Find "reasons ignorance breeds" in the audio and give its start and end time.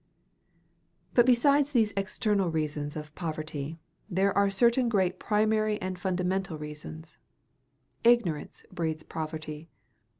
6.57-9.03